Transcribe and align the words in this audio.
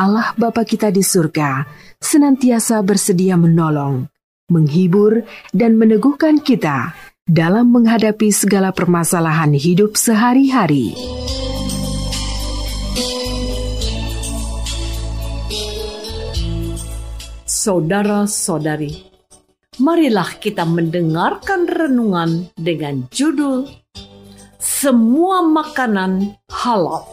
Allah 0.00 0.32
Bapa 0.32 0.64
kita 0.64 0.88
di 0.88 1.04
surga 1.04 1.68
senantiasa 2.00 2.80
bersedia 2.80 3.36
menolong, 3.36 4.08
menghibur, 4.48 5.28
dan 5.52 5.76
meneguhkan 5.76 6.40
kita 6.40 6.96
dalam 7.28 7.68
menghadapi 7.68 8.32
segala 8.32 8.72
permasalahan 8.72 9.52
hidup 9.52 10.00
sehari-hari. 10.00 10.96
Saudara-saudari, 17.44 19.04
marilah 19.84 20.32
kita 20.40 20.64
mendengarkan 20.64 21.68
renungan 21.68 22.48
dengan 22.56 23.04
judul 23.12 23.68
"Semua 24.56 25.44
Makanan 25.44 26.40
Halal". 26.48 27.04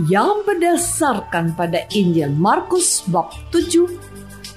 Yang 0.00 0.42
berdasarkan 0.42 1.54
pada 1.54 1.86
Injil 1.94 2.34
Markus 2.34 3.06
bab 3.06 3.30
7 3.54 3.86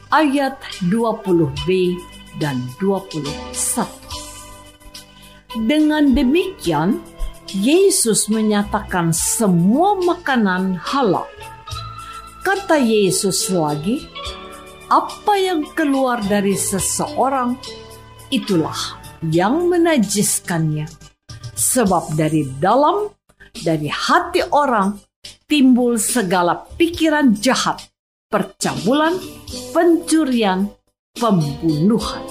ayat 0.09 0.57
20b 0.89 1.93
dan 2.41 2.57
21. 2.81 3.85
Dengan 5.69 6.13
demikian, 6.17 7.01
Yesus 7.53 8.27
menyatakan 8.33 9.13
semua 9.13 9.95
makanan 10.01 10.73
halal. 10.81 11.29
Kata 12.41 12.81
Yesus 12.81 13.53
lagi, 13.53 14.09
apa 14.89 15.33
yang 15.37 15.69
keluar 15.77 16.17
dari 16.25 16.57
seseorang 16.57 17.59
itulah 18.33 18.97
yang 19.29 19.69
menajiskannya. 19.69 20.89
Sebab 21.57 22.13
dari 22.17 22.45
dalam, 22.61 23.09
dari 23.65 23.89
hati 23.89 24.45
orang 24.53 25.06
timbul 25.47 25.95
segala 25.95 26.67
pikiran 26.75 27.31
jahat, 27.39 27.87
percabulan, 28.27 29.15
pencurian, 29.71 30.67
pembunuhan. 31.15 32.23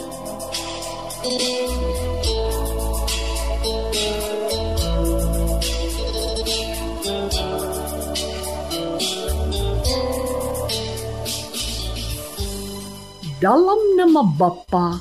Dalam 13.37 13.81
nama 13.97 14.25
Bapa 14.25 15.00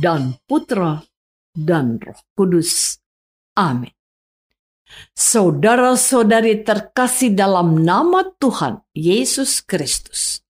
dan 0.00 0.36
Putra 0.44 1.00
dan 1.52 1.96
Roh 2.00 2.20
Kudus. 2.36 3.00
Amin. 3.56 3.95
Saudara-saudari 5.16 6.64
terkasih 6.64 7.36
dalam 7.36 7.84
nama 7.84 8.24
Tuhan 8.40 8.84
Yesus 8.96 9.60
Kristus. 9.60 10.40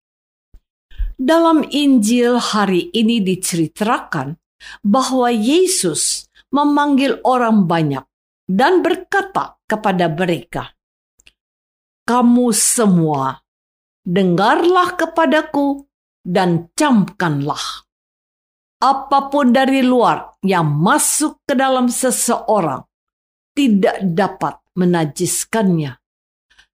Dalam 1.16 1.64
Injil 1.72 2.36
hari 2.36 2.92
ini 2.92 3.24
diceritakan 3.24 4.36
bahwa 4.84 5.32
Yesus 5.32 6.28
memanggil 6.52 7.18
orang 7.24 7.66
banyak 7.66 8.04
dan 8.46 8.84
berkata 8.84 9.58
kepada 9.66 10.06
mereka, 10.06 10.76
"Kamu 12.06 12.54
semua, 12.54 13.42
dengarlah 14.06 14.94
kepadaku 14.94 15.82
dan 16.22 16.70
camkanlah. 16.78 17.82
Apa 18.78 19.26
pun 19.34 19.50
dari 19.50 19.82
luar 19.82 20.38
yang 20.46 20.70
masuk 20.70 21.42
ke 21.42 21.58
dalam 21.58 21.90
seseorang, 21.90 22.85
tidak 23.56 24.04
dapat 24.04 24.60
menajiskannya. 24.76 25.96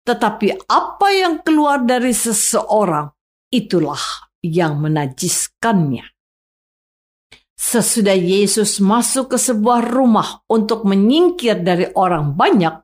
Tetapi 0.03 0.67
apa 0.67 1.09
yang 1.15 1.39
keluar 1.47 1.87
dari 1.87 2.11
seseorang, 2.11 3.07
itulah 3.55 4.03
yang 4.43 4.83
menajiskannya. 4.83 6.03
Sesudah 7.55 8.19
Yesus 8.19 8.83
masuk 8.83 9.31
ke 9.31 9.39
sebuah 9.39 9.87
rumah 9.87 10.43
untuk 10.51 10.83
menyingkir 10.83 11.63
dari 11.63 11.87
orang 11.95 12.35
banyak, 12.35 12.75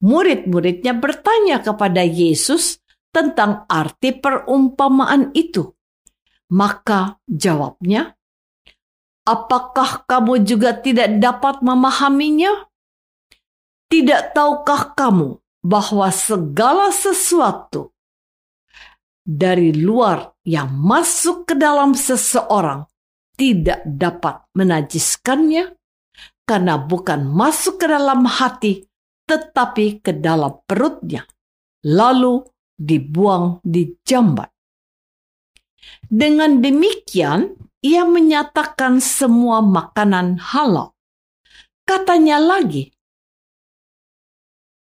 murid-muridnya 0.00 0.96
bertanya 0.96 1.60
kepada 1.60 2.00
Yesus 2.00 2.80
tentang 3.12 3.68
arti 3.68 4.16
perumpamaan 4.16 5.36
itu. 5.36 5.68
Maka 6.56 7.20
jawabnya, 7.28 8.16
"Apakah 9.28 10.08
kamu 10.08 10.48
juga 10.48 10.72
tidak 10.80 11.20
dapat 11.20 11.60
memahaminya?" 11.60 12.64
Tidak 13.86 14.34
tahukah 14.34 14.98
kamu 14.98 15.38
bahwa 15.62 16.08
segala 16.10 16.90
sesuatu 16.90 17.94
dari 19.26 19.74
luar 19.74 20.34
yang 20.46 20.70
masuk 20.70 21.50
ke 21.50 21.54
dalam 21.58 21.94
seseorang 21.94 22.86
tidak 23.34 23.82
dapat 23.84 24.46
menajiskannya 24.54 25.74
karena 26.46 26.78
bukan 26.78 27.26
masuk 27.26 27.82
ke 27.82 27.86
dalam 27.90 28.22
hati 28.26 28.86
tetapi 29.26 30.02
ke 30.02 30.14
dalam 30.14 30.62
perutnya 30.62 31.26
lalu 31.82 32.46
dibuang 32.78 33.58
di 33.62 33.98
jambat. 34.06 34.50
Dengan 36.06 36.62
demikian, 36.62 37.54
ia 37.82 38.02
menyatakan 38.02 38.98
semua 38.98 39.62
makanan 39.62 40.38
halal. 40.38 40.94
Katanya 41.86 42.42
lagi, 42.42 42.90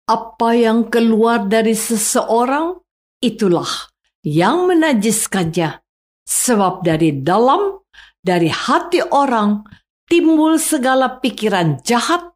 apa 0.09 0.57
yang 0.57 0.89
keluar 0.89 1.45
dari 1.45 1.77
seseorang, 1.77 2.81
itulah 3.21 3.93
yang 4.25 4.65
menajiskannya. 4.65 5.85
Sebab 6.25 6.81
dari 6.85 7.21
dalam, 7.21 7.85
dari 8.25 8.49
hati 8.49 9.05
orang, 9.05 9.69
timbul 10.09 10.57
segala 10.57 11.21
pikiran 11.21 11.85
jahat, 11.85 12.33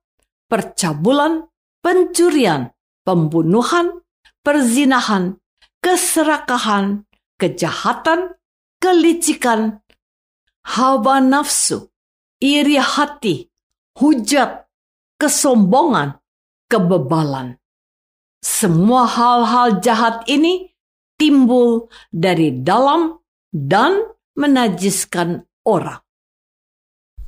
percabulan, 0.53 1.49
pencurian, 1.81 2.77
pembunuhan, 3.09 4.05
perzinahan, 4.45 5.41
keserakahan, 5.81 7.09
kejahatan, 7.41 8.37
kelicikan, 8.77 9.81
hawa 10.65 11.25
nafsu, 11.25 11.89
iri 12.39 12.77
hati, 12.77 13.49
hujat, 13.97 14.69
kesombongan, 15.17 16.21
kebebalan. 16.69 17.62
Semua 18.43 19.07
hal-hal 19.07 19.79
jahat 19.79 20.27
ini 20.27 20.75
timbul 21.15 21.87
dari 22.11 22.51
dalam 22.51 23.23
dan 23.55 24.03
menajiskan 24.35 25.47
orang. 25.63 26.03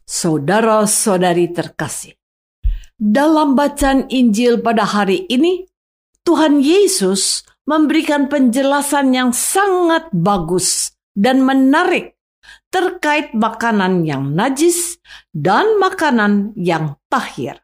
Saudara-saudari 0.04 1.54
terkasih, 1.54 2.18
dalam 2.98 3.54
bacaan 3.54 4.10
Injil 4.10 4.58
pada 4.58 4.82
hari 4.82 5.26
ini, 5.30 5.66
Tuhan 6.26 6.58
Yesus 6.58 7.46
memberikan 7.66 8.30
penjelasan 8.30 9.14
yang 9.14 9.30
sangat 9.30 10.10
bagus 10.12 10.92
dan 11.14 11.46
menarik 11.46 12.14
terkait 12.70 13.32
makanan 13.34 14.06
yang 14.06 14.34
najis 14.34 14.98
dan 15.30 15.78
makanan 15.78 16.54
yang 16.58 16.98
tahir. 17.10 17.62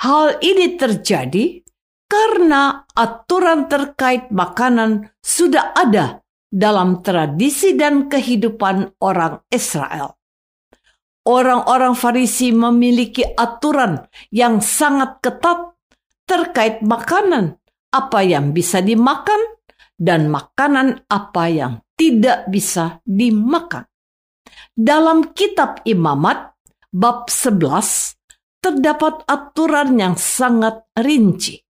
Hal 0.00 0.38
ini 0.38 0.78
terjadi 0.78 1.63
karena 2.06 2.84
aturan 2.94 3.66
terkait 3.66 4.30
makanan 4.30 5.10
sudah 5.24 5.74
ada 5.74 6.22
dalam 6.54 7.02
tradisi 7.02 7.74
dan 7.74 8.06
kehidupan 8.06 9.02
orang 9.02 9.42
Israel. 9.50 10.14
Orang-orang 11.24 11.96
Farisi 11.96 12.52
memiliki 12.52 13.24
aturan 13.24 14.04
yang 14.28 14.60
sangat 14.60 15.24
ketat 15.24 15.72
terkait 16.28 16.84
makanan, 16.84 17.56
apa 17.88 18.20
yang 18.20 18.52
bisa 18.52 18.84
dimakan, 18.84 19.40
dan 19.96 20.28
makanan 20.28 21.08
apa 21.08 21.44
yang 21.48 21.72
tidak 21.96 22.44
bisa 22.52 23.00
dimakan. 23.08 23.88
Dalam 24.76 25.32
kitab 25.32 25.80
Imamat, 25.88 26.60
bab 26.92 27.32
11, 27.32 28.20
terdapat 28.60 29.24
aturan 29.24 29.96
yang 29.96 30.20
sangat 30.20 30.84
rinci. 30.92 31.63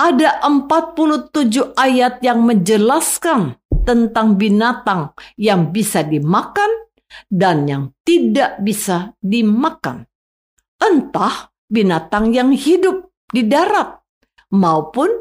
Ada 0.00 0.40
47 0.48 1.76
ayat 1.76 2.24
yang 2.24 2.40
menjelaskan 2.48 3.60
tentang 3.84 4.40
binatang 4.40 5.12
yang 5.36 5.76
bisa 5.76 6.00
dimakan 6.00 6.88
dan 7.28 7.68
yang 7.68 7.92
tidak 8.00 8.56
bisa 8.64 9.12
dimakan. 9.20 10.08
Entah 10.80 11.52
binatang 11.68 12.32
yang 12.32 12.48
hidup 12.56 13.12
di 13.28 13.44
darat 13.44 14.00
maupun 14.56 15.12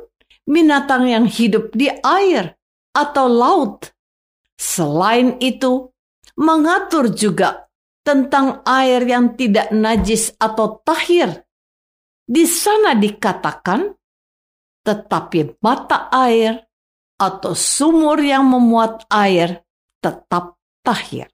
binatang 0.48 1.12
yang 1.12 1.28
hidup 1.28 1.76
di 1.76 1.92
air 2.00 2.56
atau 2.96 3.28
laut. 3.28 3.92
Selain 4.56 5.36
itu, 5.44 5.92
mengatur 6.40 7.12
juga 7.12 7.68
tentang 8.00 8.64
air 8.64 9.04
yang 9.04 9.36
tidak 9.36 9.76
najis 9.76 10.32
atau 10.40 10.80
tahir. 10.88 11.44
Di 12.24 12.48
sana 12.48 12.96
dikatakan, 12.96 13.99
tetapi 14.90 15.62
mata 15.62 16.10
air 16.10 16.66
atau 17.22 17.54
sumur 17.54 18.18
yang 18.18 18.50
memuat 18.50 19.06
air 19.14 19.62
tetap 20.02 20.58
tahir. 20.82 21.30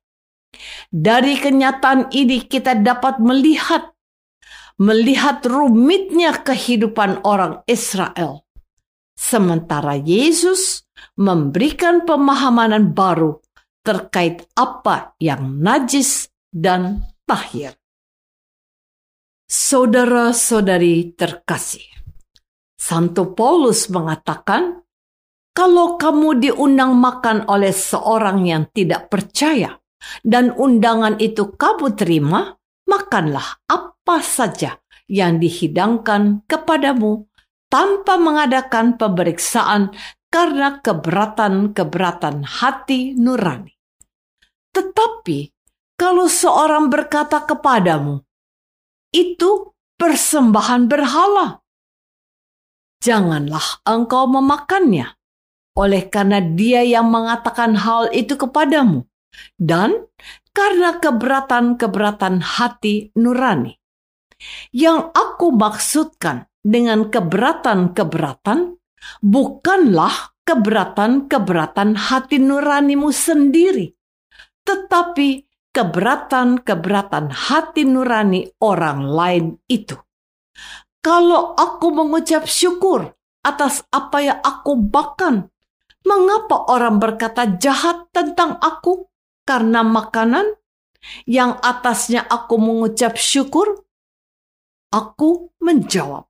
Dari 0.92 1.40
kenyataan 1.40 2.12
ini 2.12 2.44
kita 2.44 2.76
dapat 2.76 3.24
melihat 3.24 3.96
melihat 4.76 5.40
rumitnya 5.48 6.36
kehidupan 6.36 7.24
orang 7.24 7.64
Israel. 7.64 8.44
Sementara 9.16 9.96
Yesus 9.96 10.84
memberikan 11.16 12.04
pemahaman 12.04 12.92
baru 12.92 13.40
terkait 13.88 14.44
apa 14.60 15.16
yang 15.24 15.64
najis 15.64 16.28
dan 16.52 17.08
tahir. 17.24 17.80
Saudara-saudari 19.48 21.16
terkasih, 21.16 21.95
Santo 22.76 23.32
Paulus 23.32 23.88
mengatakan, 23.88 24.84
kalau 25.56 25.96
kamu 25.96 26.44
diundang 26.44 27.00
makan 27.00 27.48
oleh 27.48 27.72
seorang 27.72 28.44
yang 28.44 28.68
tidak 28.76 29.08
percaya 29.08 29.80
dan 30.22 30.52
undangan 30.52 31.16
itu 31.24 31.56
kamu 31.56 31.96
terima, 31.96 32.60
makanlah 32.84 33.64
apa 33.66 34.20
saja 34.20 34.78
yang 35.08 35.40
dihidangkan 35.40 36.44
kepadamu 36.46 37.26
tanpa 37.72 38.20
mengadakan 38.20 39.00
pemeriksaan 39.00 39.96
karena 40.28 40.84
keberatan-keberatan 40.84 42.44
hati 42.44 43.16
nurani. 43.16 43.72
Tetapi 44.76 45.56
kalau 45.96 46.28
seorang 46.28 46.92
berkata 46.92 47.48
kepadamu, 47.48 48.20
itu 49.16 49.72
persembahan 49.96 50.92
berhala, 50.92 51.64
janganlah 53.02 53.84
engkau 53.88 54.28
memakannya 54.30 55.16
oleh 55.76 56.08
karena 56.08 56.40
dia 56.40 56.82
yang 56.88 57.12
mengatakan 57.12 57.76
hal 57.76 58.08
itu 58.16 58.40
kepadamu, 58.40 59.04
dan 59.60 60.08
karena 60.56 61.04
keberatan-keberatan 61.04 62.40
hati 62.40 63.12
nurani. 63.20 63.76
Yang 64.72 65.12
aku 65.12 65.52
maksudkan 65.52 66.48
dengan 66.64 67.12
keberatan-keberatan 67.12 68.80
bukanlah 69.20 70.36
keberatan-keberatan 70.48 72.00
hati 72.00 72.40
nuranimu 72.40 73.12
sendiri, 73.12 73.92
tetapi 74.64 75.44
keberatan-keberatan 75.76 77.36
hati 77.36 77.84
nurani 77.84 78.48
orang 78.64 79.00
lain 79.04 79.46
itu. 79.68 80.00
Kalau 81.06 81.54
aku 81.54 81.94
mengucap 81.94 82.50
syukur 82.50 83.14
atas 83.46 83.86
apa 83.94 84.18
yang 84.26 84.40
aku 84.42 84.74
makan 84.90 85.54
Mengapa 86.06 86.70
orang 86.70 87.02
berkata 87.02 87.58
jahat 87.58 88.14
tentang 88.14 88.62
aku 88.62 89.10
karena 89.42 89.82
makanan 89.82 90.54
yang 91.26 91.58
atasnya 91.66 92.22
aku 92.22 92.62
mengucap 92.62 93.18
syukur? 93.18 93.82
Aku 94.94 95.50
menjawab, 95.58 96.30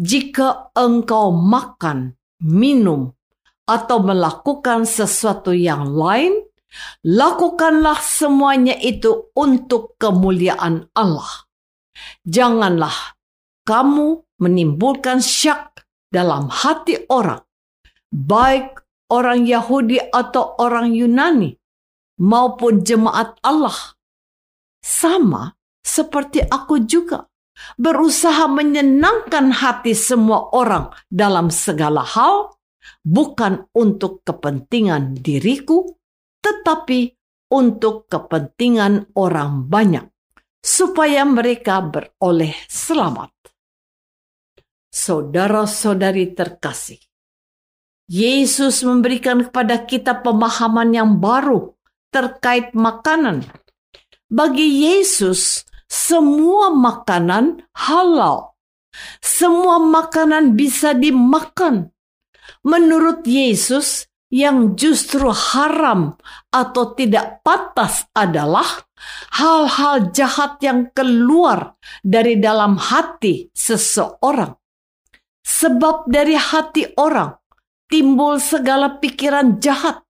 jika 0.00 0.72
engkau 0.72 1.28
makan, 1.28 2.16
minum, 2.40 3.12
atau 3.68 4.00
melakukan 4.00 4.88
sesuatu 4.88 5.52
yang 5.52 5.92
lain, 5.92 6.40
lakukanlah 7.04 8.00
semuanya 8.00 8.80
itu 8.80 9.28
untuk 9.36 10.00
kemuliaan 10.00 10.88
Allah. 10.96 11.46
Janganlah 12.24 13.15
kamu 13.66 14.22
menimbulkan 14.38 15.18
syak 15.18 15.82
dalam 16.06 16.46
hati 16.46 17.02
orang, 17.10 17.42
baik 18.14 18.78
orang 19.10 19.42
Yahudi 19.42 19.98
atau 19.98 20.54
orang 20.62 20.94
Yunani 20.94 21.50
maupun 22.22 22.86
jemaat 22.86 23.34
Allah. 23.42 23.98
Sama 24.80 25.50
seperti 25.82 26.46
aku 26.46 26.86
juga 26.86 27.26
berusaha 27.74 28.46
menyenangkan 28.46 29.50
hati 29.50 29.98
semua 29.98 30.54
orang 30.54 30.94
dalam 31.10 31.50
segala 31.50 32.06
hal, 32.06 32.54
bukan 33.02 33.66
untuk 33.74 34.22
kepentingan 34.22 35.18
diriku, 35.18 35.96
tetapi 36.38 37.16
untuk 37.50 38.06
kepentingan 38.06 39.10
orang 39.18 39.66
banyak, 39.66 40.06
supaya 40.62 41.26
mereka 41.26 41.82
beroleh 41.82 42.54
selamat. 42.70 43.30
Saudara-saudari 44.96 46.32
terkasih, 46.32 46.96
Yesus 48.08 48.80
memberikan 48.80 49.44
kepada 49.44 49.84
kita 49.84 50.24
pemahaman 50.24 50.88
yang 50.96 51.20
baru 51.20 51.76
terkait 52.08 52.72
makanan. 52.72 53.44
Bagi 54.32 54.88
Yesus, 54.88 55.68
semua 55.84 56.72
makanan 56.72 57.68
halal. 57.76 58.56
Semua 59.20 59.76
makanan 59.84 60.56
bisa 60.56 60.96
dimakan. 60.96 61.92
Menurut 62.64 63.20
Yesus, 63.28 64.08
yang 64.32 64.80
justru 64.80 65.28
haram 65.28 66.16
atau 66.48 66.96
tidak 66.96 67.44
pantas 67.44 68.08
adalah 68.16 68.66
hal-hal 69.36 70.08
jahat 70.16 70.56
yang 70.64 70.88
keluar 70.96 71.76
dari 72.00 72.40
dalam 72.40 72.80
hati 72.80 73.52
seseorang. 73.52 74.65
Sebab 75.46 76.10
dari 76.10 76.34
hati 76.34 76.90
orang 76.98 77.38
timbul 77.86 78.42
segala 78.42 78.98
pikiran 78.98 79.62
jahat, 79.62 80.02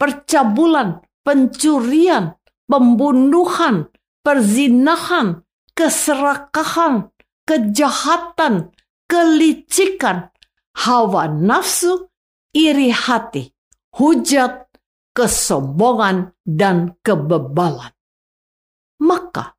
percabulan, 0.00 1.04
pencurian, 1.20 2.40
pembunuhan, 2.64 3.92
perzinahan, 4.24 5.44
keserakahan, 5.76 7.12
kejahatan, 7.44 8.72
kelicikan, 9.04 10.32
hawa 10.72 11.28
nafsu, 11.28 12.08
iri 12.56 12.88
hati, 12.88 13.52
hujat, 13.92 14.72
kesombongan, 15.12 16.32
dan 16.48 16.96
kebebalan. 17.04 17.92
Maka, 19.04 19.52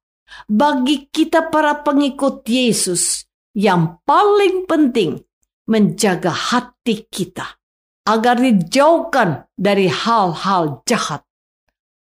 bagi 0.50 1.06
kita 1.14 1.54
para 1.54 1.86
pengikut 1.86 2.42
Yesus, 2.50 3.29
yang 3.60 4.00
paling 4.08 4.64
penting 4.64 5.20
menjaga 5.68 6.32
hati 6.32 7.04
kita 7.12 7.60
agar 8.08 8.40
dijauhkan 8.40 9.52
dari 9.60 9.92
hal-hal 9.92 10.80
jahat. 10.88 11.28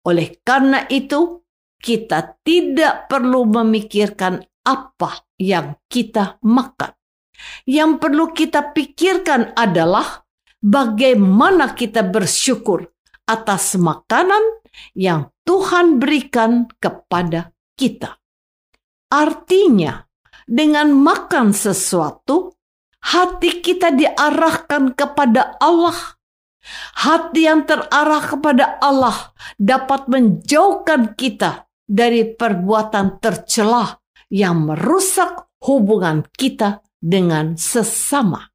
Oleh 0.08 0.40
karena 0.48 0.88
itu, 0.88 1.44
kita 1.78 2.40
tidak 2.42 3.12
perlu 3.12 3.44
memikirkan 3.44 4.40
apa 4.64 5.28
yang 5.36 5.76
kita 5.92 6.40
makan. 6.42 6.96
Yang 7.68 7.92
perlu 8.00 8.26
kita 8.32 8.72
pikirkan 8.72 9.52
adalah 9.58 10.24
bagaimana 10.64 11.76
kita 11.76 12.06
bersyukur 12.08 12.86
atas 13.28 13.76
makanan 13.76 14.62
yang 14.94 15.30
Tuhan 15.44 16.00
berikan 16.00 16.70
kepada 16.80 17.54
kita. 17.76 18.18
Artinya, 19.12 20.11
dengan 20.48 20.94
makan 20.94 21.54
sesuatu, 21.54 22.56
hati 23.02 23.60
kita 23.60 23.94
diarahkan 23.94 24.94
kepada 24.94 25.58
Allah. 25.58 26.18
Hati 27.02 27.50
yang 27.50 27.66
terarah 27.66 28.22
kepada 28.22 28.78
Allah 28.78 29.34
dapat 29.58 30.06
menjauhkan 30.06 31.18
kita 31.18 31.66
dari 31.90 32.38
perbuatan 32.38 33.18
tercelah 33.18 33.98
yang 34.30 34.70
merusak 34.70 35.50
hubungan 35.66 36.22
kita 36.38 36.86
dengan 37.02 37.58
sesama. 37.58 38.46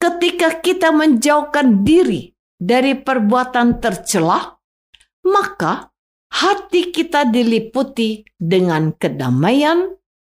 Ketika 0.00 0.64
kita 0.64 0.90
menjauhkan 0.90 1.84
diri 1.84 2.32
dari 2.56 2.96
perbuatan 2.96 3.78
tercelah, 3.78 4.56
maka 5.28 5.92
hati 6.34 6.90
kita 6.90 7.28
diliputi 7.28 8.26
dengan 8.36 8.92
kedamaian, 8.96 9.94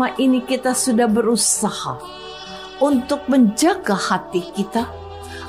Selama 0.00 0.16
ini 0.16 0.40
kita 0.48 0.72
sudah 0.72 1.04
berusaha 1.12 2.00
untuk 2.80 3.20
menjaga 3.28 3.92
hati 3.92 4.48
kita 4.56 4.88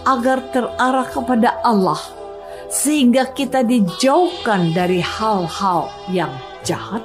agar 0.03 0.43
terarah 0.51 1.07
kepada 1.07 1.55
Allah, 1.63 1.95
sehingga 2.67 3.31
kita 3.31 3.63
dijauhkan 3.63 4.75
dari 4.75 4.99
hal-hal 4.99 5.87
yang 6.11 6.35
jahat. 6.67 6.99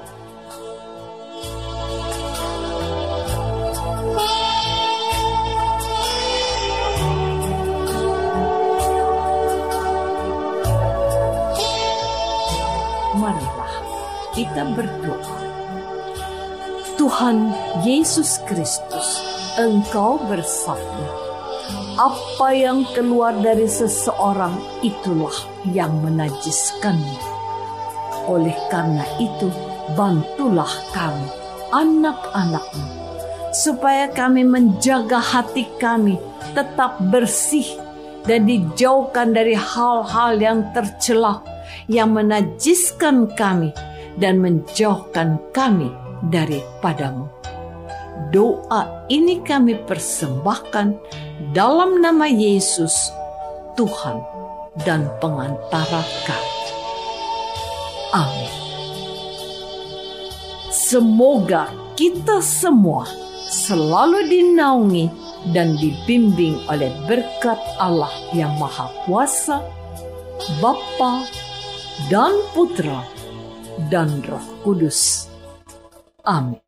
Marilah 13.14 13.74
kita 14.34 14.66
berdoa 14.74 15.15
Tuhan 16.96 17.52
Yesus 17.84 18.40
Kristus, 18.48 19.20
Engkau 19.60 20.16
bersabda, 20.32 21.08
"Apa 22.00 22.56
yang 22.56 22.88
keluar 22.96 23.36
dari 23.36 23.68
seseorang 23.68 24.56
itulah 24.80 25.36
yang 25.68 25.92
menajiskannya." 26.00 27.20
Oleh 28.24 28.56
karena 28.72 29.04
itu, 29.20 29.52
bantulah 29.92 30.72
kami, 30.96 31.28
anak-anakmu, 31.68 32.88
supaya 33.52 34.08
kami 34.08 34.48
menjaga 34.48 35.20
hati 35.20 35.68
kami 35.76 36.16
tetap 36.56 36.96
bersih 37.12 37.76
dan 38.24 38.48
dijauhkan 38.48 39.36
dari 39.36 39.52
hal-hal 39.52 40.40
yang 40.40 40.64
tercelah 40.72 41.44
yang 41.92 42.16
menajiskan 42.16 43.28
kami 43.36 43.76
dan 44.16 44.40
menjauhkan 44.40 45.36
kami 45.52 45.92
daripadamu. 46.28 47.28
Doa 48.32 49.06
ini 49.12 49.44
kami 49.44 49.76
persembahkan 49.84 50.96
dalam 51.52 52.00
nama 52.00 52.24
Yesus, 52.24 52.92
Tuhan 53.76 54.18
dan 54.84 55.08
pengantara 55.20 56.02
kami. 56.24 56.56
Amin. 58.16 58.54
Semoga 60.72 61.68
kita 61.92 62.40
semua 62.40 63.04
selalu 63.46 64.26
dinaungi 64.32 65.10
dan 65.52 65.78
dibimbing 65.78 66.58
oleh 66.66 66.90
berkat 67.06 67.58
Allah 67.78 68.10
yang 68.34 68.54
Maha 68.58 68.90
Kuasa, 69.04 69.62
Bapa 70.58 71.26
dan 72.10 72.34
Putra 72.54 73.02
dan 73.92 74.22
Roh 74.26 74.42
Kudus. 74.64 75.30
Amin. 76.26 76.58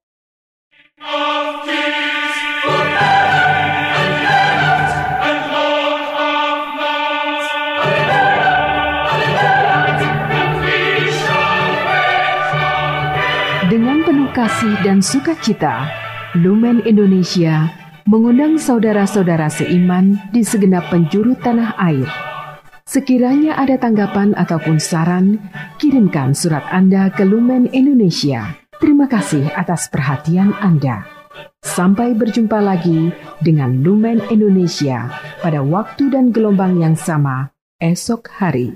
Dengan 13.69 14.01
penuh 14.07 14.31
kasih 14.31 14.79
dan 14.87 15.03
sukacita, 15.03 15.91
Lumen 16.39 16.81
Indonesia 16.87 17.67
mengundang 18.07 18.57
saudara-saudara 18.57 19.51
seiman 19.51 20.17
di 20.31 20.47
segenap 20.47 20.87
penjuru 20.89 21.35
tanah 21.37 21.75
air. 21.83 22.07
Sekiranya 22.89 23.59
ada 23.59 23.77
tanggapan 23.77 24.33
ataupun 24.39 24.81
saran, 24.81 25.37
kirimkan 25.77 26.33
surat 26.33 26.65
Anda 26.73 27.13
ke 27.13 27.27
Lumen 27.27 27.69
Indonesia 27.75 28.68
Terima 28.79 29.11
kasih 29.11 29.51
atas 29.59 29.91
perhatian 29.91 30.55
Anda. 30.63 31.03
Sampai 31.59 32.15
berjumpa 32.15 32.63
lagi 32.63 33.11
dengan 33.43 33.83
Lumen 33.83 34.23
Indonesia 34.31 35.11
pada 35.43 35.63
waktu 35.63 36.15
dan 36.15 36.31
gelombang 36.31 36.79
yang 36.79 36.95
sama 36.95 37.51
esok 37.79 38.27
hari. 38.31 38.75